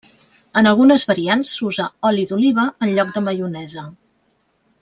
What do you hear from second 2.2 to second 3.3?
d'oliva en lloc de